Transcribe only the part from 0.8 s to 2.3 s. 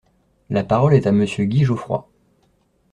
est à Monsieur Guy Geoffroy.